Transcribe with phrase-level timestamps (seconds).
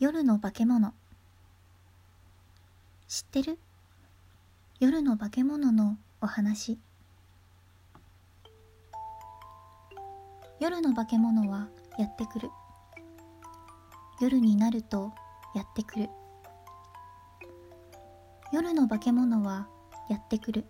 [0.00, 0.94] 夜の化け物。
[3.08, 3.58] 知ってる？
[4.78, 6.78] 夜の化け物のお話。
[10.60, 11.66] 夜の化け物は
[11.98, 12.48] やってくる。
[14.20, 15.12] 夜になると
[15.56, 16.08] やってくる。
[18.52, 19.66] 夜の化け物は
[20.08, 20.64] やってくる。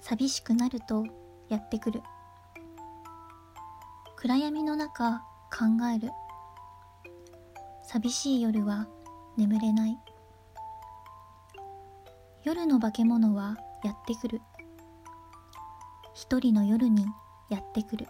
[0.00, 1.04] 寂しくなると
[1.50, 2.00] やってくる。
[4.16, 5.18] 暗闇の中
[5.50, 6.10] 考える。
[7.92, 8.86] 寂しい夜は
[9.36, 9.98] 眠れない。
[12.44, 14.40] 夜の化け物はやってくる。
[16.14, 17.04] 一人の夜に
[17.48, 18.06] やってくる。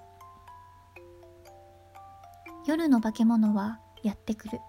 [2.66, 4.60] 夜の化け物はやってくる。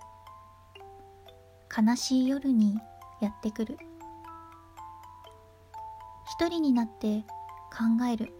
[1.77, 2.79] 悲しい夜に
[3.19, 3.77] やってくる。
[6.25, 7.25] 一人になって
[7.69, 8.31] 考える。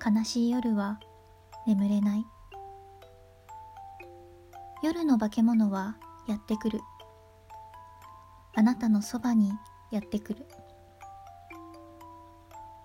[0.00, 1.00] 悲しい夜は
[1.66, 2.35] 眠れない。
[4.86, 5.96] 夜の化け物は
[6.28, 6.80] やってくる。
[8.54, 9.50] あなたのそばに
[9.90, 10.46] やってくる。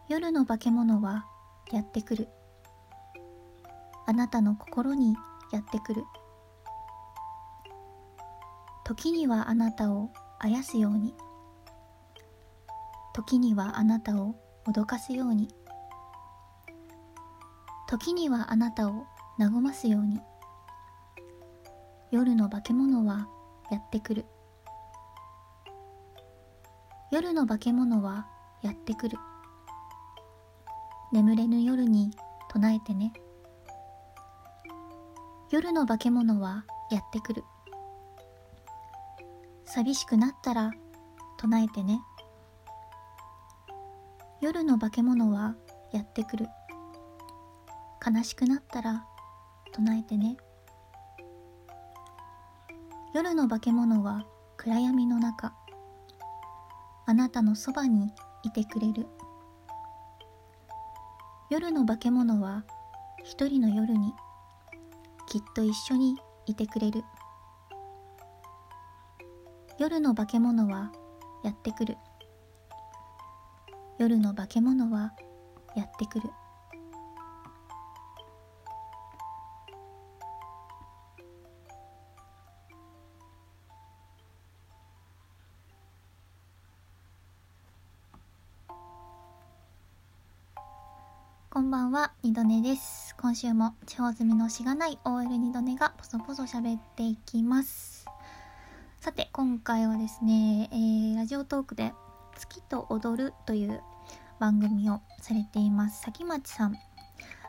[0.09, 1.27] 夜の化け物は
[1.71, 2.27] やってくる。
[4.07, 5.15] あなたの心に
[5.51, 6.03] やってくる。
[8.83, 11.13] 時にはあなたをあやすように。
[13.13, 14.33] 時にはあなたを
[14.65, 15.53] 脅かすように。
[17.87, 19.05] 時にはあなたを
[19.37, 20.19] 和ますように。
[22.11, 23.29] 夜の化け物は
[23.71, 24.25] やってくる。
[27.09, 28.27] 夜の化け物は
[28.61, 29.17] やってくる。
[31.13, 32.11] 眠れぬ夜に
[32.49, 33.13] 唱えてね。
[35.51, 37.45] 夜の化け物はやってくる。
[39.63, 40.71] 寂しくなったら
[41.37, 42.01] 唱えてね。
[44.41, 45.55] 夜の化け物は
[45.93, 46.47] やってくる。
[48.05, 49.05] 悲しくなったら
[49.71, 50.35] 唱えてね。
[53.13, 55.53] 夜の化け物は暗闇の中。
[57.05, 58.13] あなたのそばに
[58.43, 59.05] いてくれる。
[61.49, 62.63] 夜の化け物は
[63.25, 64.13] 一人の夜に
[65.27, 66.15] きっと一緒に
[66.45, 67.03] いてくれる。
[69.77, 70.93] 夜の化け物は
[71.43, 71.97] やってくる。
[73.99, 75.11] 夜の化け物は
[75.75, 76.29] やってくる。
[91.61, 93.15] こんばんは、二度寝です。
[93.21, 98.07] 今週も地方住みのしがない OL 二度寝がポソポソ喋っていきます。
[98.99, 101.93] さて、今回はですね、えー、ラジオトークで
[102.35, 103.83] 月と踊るという
[104.39, 106.01] 番組をされています。
[106.01, 106.75] 崎町さん。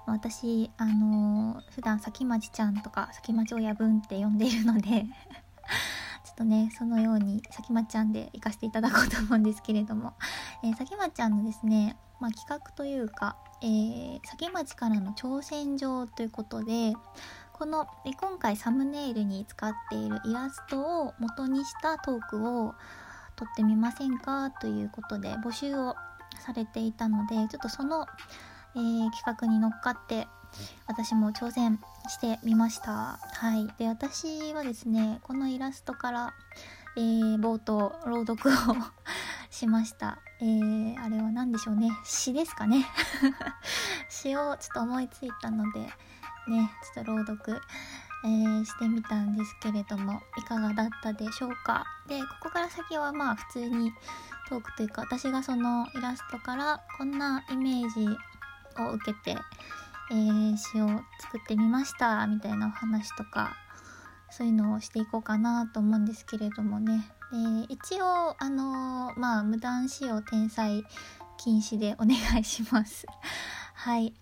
[0.07, 5.07] 私、あのー、普段崎町ちゃんとか崎町親分って呼んでいるので
[6.23, 10.13] ちょっとね、そのように崎町ちゃんで行かせていただこうと思うんですけれども、
[10.63, 16.95] えー、崎町ちゃんのですね、まあ、企画というか、えー、崎町からの挑戦状ということで
[17.53, 17.87] この
[18.21, 22.75] 今回サムネイルに使っているイラストを元にしたトークを
[23.37, 25.95] 撮ってみませんかということで募集を
[26.41, 28.07] されていたのでちょっとその、
[28.75, 30.27] えー、企画に乗っかって
[30.87, 33.19] 私も挑戦してみました。
[33.21, 33.69] はい。
[33.79, 36.35] で私はですねこのイラストから、
[36.97, 38.53] えー、冒頭朗読を
[39.63, 40.19] しました。
[40.41, 41.93] えー、あれは何でしょうね。
[42.03, 42.85] 詩ですかね。
[44.11, 45.83] 詩をちょっと思いついたので
[46.49, 47.61] ねちょっと朗読、
[48.25, 51.87] えー、してみたんですけれどもいかがだったでしょうか。
[52.09, 53.93] でここから先はまあ普通に
[54.49, 58.09] トークというか私がそのイラストからこんなイメージ
[58.83, 59.39] を受けて、
[60.11, 60.89] えー、詩を
[61.21, 63.55] 作ってみましたみたいなお話とか
[64.29, 67.13] そういうのをしていこうかなと思うんですけれどもね。
[67.69, 70.85] 一応あのまあ無断使用転載
[71.39, 73.07] 禁止でお願いします。
[73.75, 74.15] はい。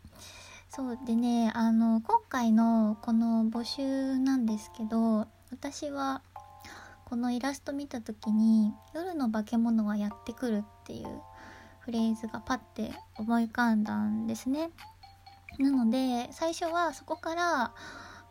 [0.69, 6.23] そうでねあの今回のこの募集なんですけど私は
[7.07, 11.21] このイラスト見た時に「夜の化け物はやってくる」っていう
[11.81, 14.71] フレーズがパッて思い浮かんだんですね。
[15.59, 17.73] なので最初はそこから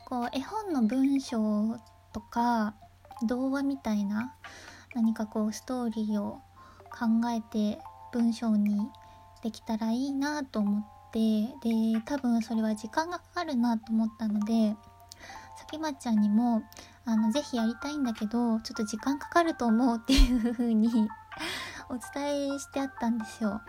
[0.08, 1.78] こう絵本の文章
[2.14, 2.74] とか
[3.26, 4.34] 童話みたいな
[4.96, 6.40] 何かこうストーリーを
[6.90, 7.80] 考えて
[8.12, 8.88] 文章に
[9.44, 11.20] できたらいいなと思って
[11.62, 14.76] で多分それは時間がかかるなと思ったので
[15.58, 16.64] さきまちゃんにも
[17.06, 20.90] あのぜひやりたいんだけどちょっと時間かかると思うっていう風に
[21.90, 23.62] お伝えしてあったんですよ。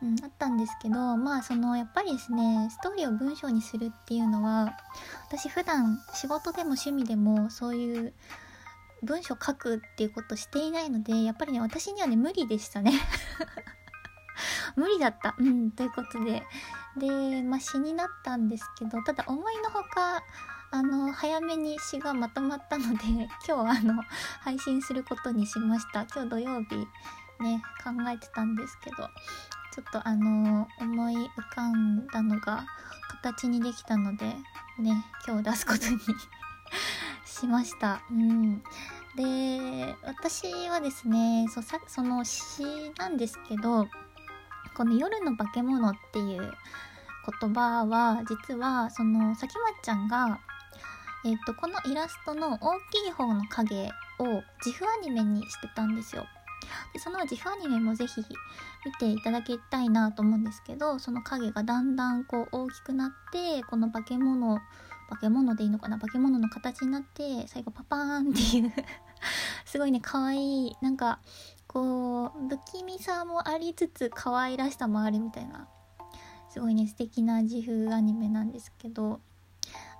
[0.00, 4.76] うん、あったんですけどまあそのやっぱりですねストーリーを文章にするっていうのは
[5.26, 8.14] 私普段仕事でも趣味でもそういう
[9.04, 12.92] 文章書くっていうことしていないのでやっぱりね私にはね無理でしたね
[14.76, 15.34] 無理だった。
[15.38, 16.42] うん、ということで。
[16.96, 20.22] で、まあ、詩になったんですけど、ただ思いのほか、
[20.70, 23.04] あの、早めに詩がまとまったので、
[23.46, 24.02] 今日あの、
[24.40, 26.04] 配信することにしました。
[26.12, 26.76] 今日土曜日
[27.40, 32.64] ね、考えてたんですけど、ちょっとあの、思い浮かんだのが
[33.22, 34.26] 形にできたので、
[34.78, 35.98] ね、今日出すことに
[37.44, 38.02] しました。
[38.10, 38.62] うん。
[39.16, 42.64] で、私はですね、そさその詩
[42.98, 43.86] なんですけど、
[44.76, 46.52] この夜の化け物っていう
[47.40, 50.40] 言葉は、実は、その、さきまっちゃんが、
[51.26, 56.26] えっ、と、このイラストの大きい方の影を自負アニメにしてたんですよ。
[56.94, 58.22] でその自負アニメもぜひ
[58.86, 64.60] 見ていただきたいなと思うんですけどその影がだんだんこう大きくなってこの化け物
[65.08, 65.98] 化け物でいいのかな？
[65.98, 68.72] 化け物の形になって最後パパーンっていう。
[69.64, 70.76] すごいね可愛い。
[70.80, 71.20] なんか
[71.66, 75.68] こう不気味さもありつつ可愛らしさもあるみたいな。
[76.50, 79.20] すごいね素敵な自負アニメなんですけど。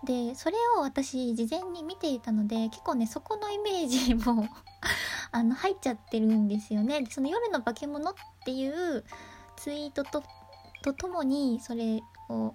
[0.05, 4.47] でそれを私事前に見ていたので結構ねそこのイメージも
[5.33, 7.05] あの入っちゃってるんですよね。
[7.11, 8.15] その夜の化け物っ
[8.45, 9.05] ていう
[9.57, 10.23] ツイートと
[10.93, 12.55] ともにそれを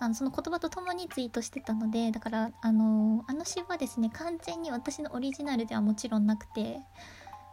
[0.00, 6.80] あのその言葉とともにツイートしてたのでだからあのあの詩はですね完全に私のオリジナルではもちろんなくて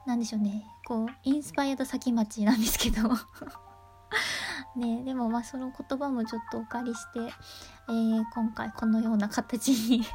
[0.06, 0.66] 何でしょうね。
[0.86, 3.10] こうインスパイアド先町なんですけど。
[4.76, 7.20] ねでもまあその言葉もちょっとお借りして、
[7.88, 10.06] えー、今回このような形に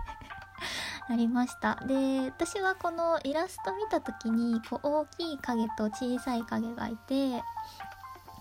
[1.09, 1.77] なりました。
[1.87, 7.43] で私はこのイラスト見た時にこう大きい影と小さい影がいて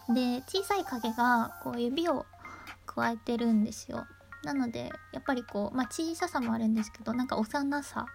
[0.09, 2.25] で小さい影がこう指を
[2.99, 4.05] 加えてるんですよ。
[4.43, 8.05] なのでやっぱりこう、まあ、小ささもあるんですけどなんか幼さ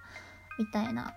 [0.59, 1.15] みたいな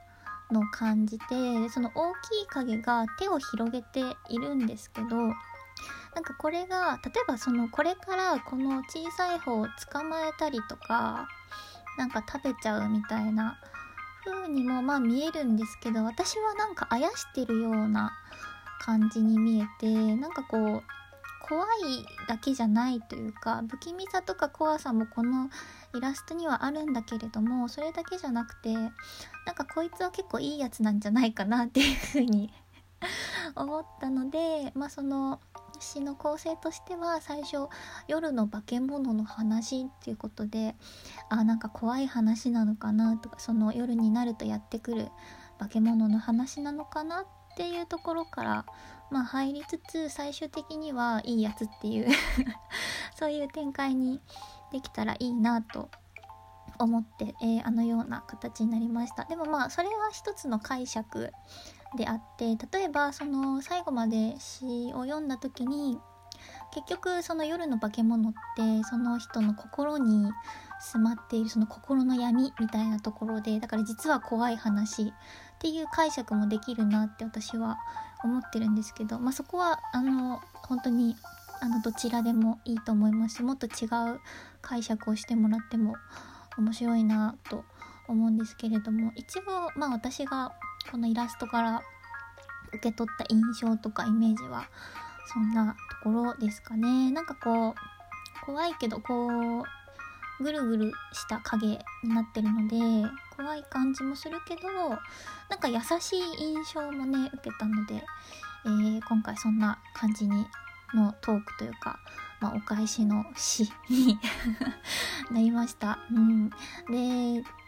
[0.52, 1.26] のを感じて
[1.70, 11.28] その大きい影が手を広げているんですけどなんかこれが例えばそのこれからこの小さい方を捕まえたりとか
[11.98, 13.58] なんか食べちゃうみたいな
[14.26, 18.12] 風にもまあ見えるんですけど私はなんかあやしてるような
[18.82, 20.84] 感じに見えてなんかこう
[21.48, 25.50] 怖いだけじゃないというか不気味さとか怖さもこの
[25.96, 28.92] イラストにはあるんだけれどもそれだけじゃなくてなん
[29.56, 32.52] かこいつは結構いいやつなんじゃないかなっていうふうに
[33.56, 35.40] 思ったのでまあその
[35.80, 37.68] 詩の構成としては最初
[38.08, 40.76] 夜の化け物の話っていうことで
[41.30, 45.10] あなんか怖い話なのかなとかその夜になるとやってくる
[45.60, 47.26] 化け物の話なのかなっ
[47.58, 48.66] ていうところから
[49.10, 52.08] まあ入りつつ最終的にはいいやつっていう
[53.18, 54.22] そういう展開に
[54.72, 55.90] できたらいいなと
[56.78, 59.26] 思って、えー、あのような形になりました。
[59.26, 61.32] でもまあそれは一つの解釈
[61.96, 66.00] であって例えばその最後まで詩を読んだ時に
[66.74, 70.32] 結局その夜の化け物ってその人の心に
[70.80, 75.06] 住まっているその心の闇みたいなところでだから実は怖い話っ
[75.60, 77.78] ていう解釈もできるなって私は
[78.24, 81.16] 思ってるんですけど、まあ、そこはあの本当に
[81.62, 84.20] あのどちらでもいいと思いますしもっと違う
[84.62, 85.96] 解釈をしてもらっても
[86.58, 87.64] 面白いなと
[88.08, 89.44] 思うんですけれども一応
[89.76, 90.52] まあ私が
[90.92, 91.82] このイラストから
[92.74, 94.70] 受け取った印象とかイメージは
[95.34, 101.68] そんなところですかねなんかこう怖いけどこうぐるぐるした影
[102.04, 104.68] になってるので怖い感じもするけど
[105.50, 107.96] なんか優しい印象もね受けたので、
[108.66, 110.46] えー、今回そんな感じに
[110.94, 112.00] のトークというか、
[112.40, 114.20] まあ、お返しの詩に
[115.32, 116.00] なりました。
[116.12, 116.56] うん、で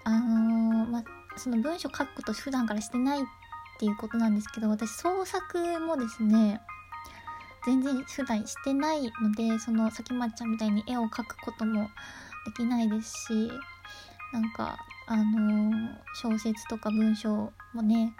[0.05, 1.03] あのー、まあ、
[1.35, 3.23] その文章書くこと普段からしてないっ
[3.79, 6.61] ていうことなんですけど私創作もですね
[7.65, 11.89] 全然普段してないのでそのさきまちゃんみたいに絵を描くことも
[12.45, 13.51] できないですし
[14.31, 18.13] なんかあのー、小説とか文章もね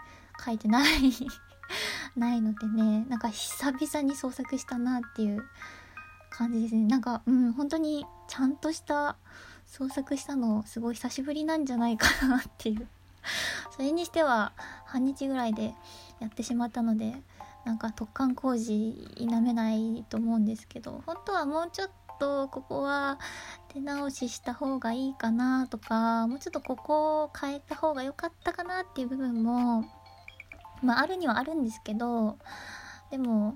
[0.44, 1.12] 書いてない
[2.16, 5.44] ないのでねなんか久々に創作したなっていう
[6.30, 6.86] 感じですね。
[6.86, 9.16] なんかうん本当にちゃんとした
[9.66, 12.88] 創作したのすごい久しぶりなんじゃないかなっていう。
[13.70, 14.52] それにしては
[14.86, 15.74] 半日ぐらいで
[16.18, 17.22] やってしまったので
[17.64, 23.18] なんか突貫工事否めないと思うんですけど本当はもうちょっとここは
[23.68, 29.84] 手直しした方がいいかなとかもうちょっとここを変えた方が良かったかなっていう部分も
[30.82, 32.38] まああるにはあるんですけど
[33.10, 33.54] でも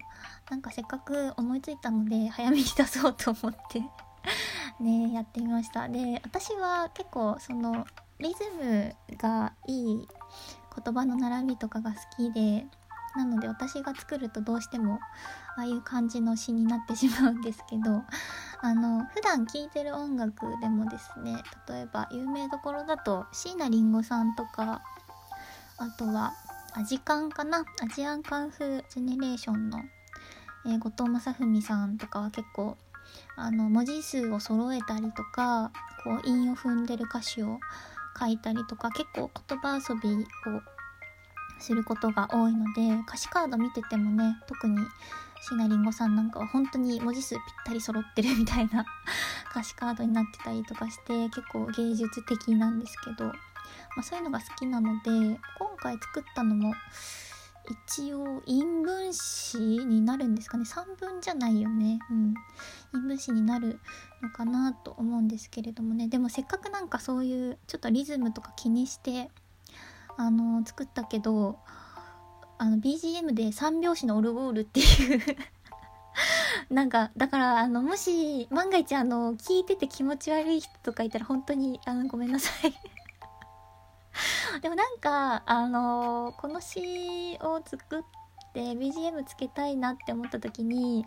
[0.50, 3.82] なんかせっかく思いついたので早めに出そうと思って
[4.80, 5.88] ねやってみました。
[5.88, 7.86] で私は結構その
[8.18, 10.08] リズムがいい
[10.84, 12.66] 言葉の並びとかが好きで
[13.16, 14.98] なので私が作るとどうしても
[15.56, 18.02] ああいう感じの詩になってしまうんですけど
[18.60, 24.82] あの普段聴いてる音楽でもですね例えば有名どころだと椎名林檎さんとか
[25.78, 26.32] あとは
[26.72, 29.80] アジカンかなアジアンカンフージェネレーションの、
[30.66, 32.76] えー、後藤正文さんとかは結構
[33.36, 35.70] あの文字数を揃えたりとか
[36.02, 37.60] こう韻を踏んでる歌詞を
[38.18, 40.73] 書いたりとか結構言葉遊びを
[41.58, 44.78] することが多いので歌詞カード見ててもね特に
[45.42, 48.84] 椎名林檎さんなんかは本当に文字数ぴったり揃ってるみたいな
[49.50, 53.32] 歌詞カードになってたりとかして結構芸術的なんですけど、ま
[53.98, 56.74] あ、そういうのが好きなので今回作ったのも
[57.88, 60.64] 一応陰文詞になるんですかね。
[60.64, 61.98] 3文じゃないよね。
[62.10, 62.34] うん。
[62.92, 63.80] 陰文詞になる
[64.20, 66.08] のかなと思うんですけれどもね。
[66.08, 69.30] でもせっかくなんかそういうちょっとリズムとか気にして
[70.16, 71.58] あの作ったけど
[72.58, 75.20] あの BGM で3拍子のオルゴールっていう
[76.70, 82.74] なんかだからあのもし万が一あの聞いてて気持ち悪い人とかいたら本当にあのごめんなさい。
[84.62, 88.02] でもなんかあのこの詩を作っ
[88.52, 91.04] て BGM つけたいなって思った時に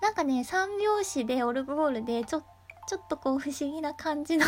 [0.00, 2.42] なんかね3拍子でオルゴールでちょ
[2.86, 4.46] ちょっとこう不思議な感じの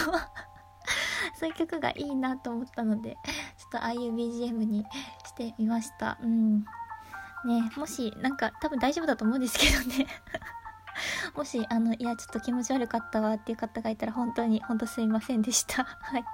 [1.39, 3.17] そういう曲がいいなと思ったので
[3.59, 4.85] ちょっとああいう BGM に
[5.25, 6.61] してみましたうん
[7.45, 10.07] ねもしなんか多分大丈夫だと思うんですけどね
[11.35, 16.25] もしあのいやちょっと気持ち悪かったわっていう方がいたら本当に本当すいませんでした はい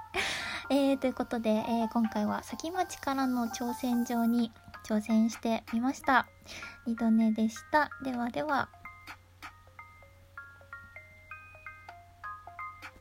[0.69, 4.51] えー、ということで、えー、今回は先町からの挑戦状に
[4.87, 6.27] 挑戦してみました。
[6.85, 7.89] 二度寝でした。
[8.03, 8.69] ではでは。